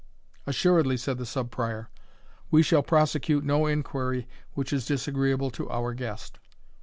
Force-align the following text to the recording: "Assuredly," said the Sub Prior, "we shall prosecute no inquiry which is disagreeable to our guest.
"Assuredly," 0.47 0.97
said 0.97 1.19
the 1.19 1.27
Sub 1.27 1.51
Prior, 1.51 1.91
"we 2.49 2.63
shall 2.63 2.81
prosecute 2.81 3.43
no 3.43 3.67
inquiry 3.67 4.27
which 4.53 4.73
is 4.73 4.87
disagreeable 4.87 5.51
to 5.51 5.69
our 5.69 5.93
guest. 5.93 6.39